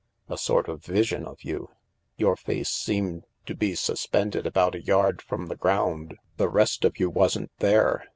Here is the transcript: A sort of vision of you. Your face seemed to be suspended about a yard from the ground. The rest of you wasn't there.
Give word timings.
A 0.29 0.35
sort 0.39 0.67
of 0.67 0.83
vision 0.83 1.27
of 1.27 1.43
you. 1.43 1.69
Your 2.17 2.35
face 2.35 2.69
seemed 2.69 3.27
to 3.45 3.53
be 3.53 3.75
suspended 3.75 4.47
about 4.47 4.73
a 4.73 4.81
yard 4.81 5.21
from 5.21 5.45
the 5.45 5.55
ground. 5.55 6.15
The 6.37 6.49
rest 6.49 6.83
of 6.83 6.99
you 6.99 7.07
wasn't 7.07 7.51
there. 7.59 8.05